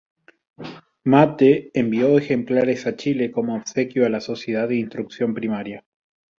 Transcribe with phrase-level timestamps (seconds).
[1.03, 5.85] Matte envió ejemplares a Chile como obsequio a la Sociedad de Instrucción Primaria.